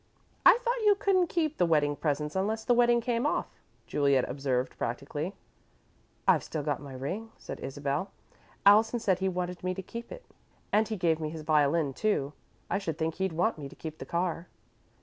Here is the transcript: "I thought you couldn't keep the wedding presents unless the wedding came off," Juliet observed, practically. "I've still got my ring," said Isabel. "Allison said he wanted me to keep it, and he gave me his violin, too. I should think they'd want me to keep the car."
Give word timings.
"I 0.47 0.57
thought 0.63 0.83
you 0.83 0.95
couldn't 0.95 1.27
keep 1.27 1.57
the 1.59 1.65
wedding 1.67 1.95
presents 1.95 2.35
unless 2.35 2.63
the 2.63 2.73
wedding 2.73 3.01
came 3.01 3.27
off," 3.27 3.45
Juliet 3.85 4.27
observed, 4.27 4.75
practically. 4.79 5.35
"I've 6.27 6.43
still 6.43 6.63
got 6.63 6.81
my 6.81 6.93
ring," 6.93 7.29
said 7.37 7.59
Isabel. 7.59 8.09
"Allison 8.65 8.99
said 8.99 9.19
he 9.19 9.29
wanted 9.29 9.63
me 9.63 9.75
to 9.75 9.83
keep 9.83 10.11
it, 10.11 10.25
and 10.73 10.87
he 10.87 10.97
gave 10.97 11.19
me 11.19 11.29
his 11.29 11.43
violin, 11.43 11.93
too. 11.93 12.33
I 12.67 12.79
should 12.79 12.97
think 12.97 13.17
they'd 13.17 13.31
want 13.31 13.59
me 13.59 13.69
to 13.69 13.75
keep 13.75 13.99
the 13.99 14.07
car." 14.07 14.47